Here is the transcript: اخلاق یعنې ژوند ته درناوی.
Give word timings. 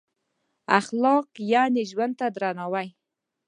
اخلاق 0.79 1.27
یعنې 1.53 1.81
ژوند 1.91 2.13
ته 2.19 2.27
درناوی. 2.35 2.87